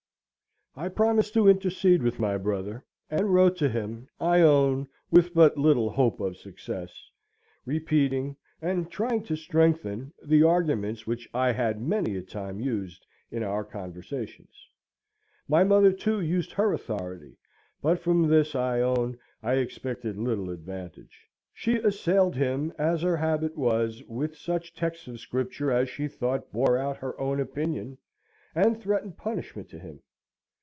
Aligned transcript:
I 0.73 0.87
promised 0.87 1.33
to 1.33 1.49
intercede 1.49 2.01
with 2.01 2.17
my 2.17 2.37
brother; 2.37 2.85
and 3.09 3.33
wrote 3.33 3.57
to 3.57 3.67
him, 3.67 4.07
I 4.21 4.39
own, 4.39 4.87
with 5.11 5.33
but 5.33 5.57
little 5.57 5.89
hope 5.89 6.21
of 6.21 6.37
success, 6.37 7.11
repeating, 7.65 8.37
and 8.61 8.89
trying 8.89 9.23
to 9.23 9.35
strengthen 9.35 10.13
the 10.23 10.43
arguments 10.43 11.05
which 11.05 11.27
I 11.33 11.51
had 11.51 11.81
many 11.81 12.15
a 12.15 12.21
time 12.21 12.61
used 12.61 13.05
in 13.29 13.43
our 13.43 13.65
conversations. 13.65 14.69
My 15.45 15.65
mother, 15.65 15.91
too, 15.91 16.21
used 16.21 16.53
her 16.53 16.71
authority; 16.71 17.35
but 17.81 17.99
from 17.99 18.29
this, 18.29 18.55
I 18.55 18.79
own, 18.79 19.19
I 19.43 19.55
expected 19.55 20.15
little 20.17 20.49
advantage. 20.51 21.27
She 21.53 21.79
assailed 21.79 22.37
him, 22.37 22.71
as 22.79 23.01
her 23.01 23.17
habit 23.17 23.57
was, 23.57 24.03
with 24.07 24.37
such 24.37 24.73
texts 24.73 25.07
of 25.09 25.19
Scripture 25.19 25.69
as 25.69 25.89
she 25.89 26.07
thought 26.07 26.49
bore 26.53 26.77
out 26.77 26.95
her 26.99 27.19
own 27.19 27.41
opinion, 27.41 27.97
and 28.55 28.81
threatened 28.81 29.17
punishment 29.17 29.67
to 29.71 29.77
him. 29.77 29.99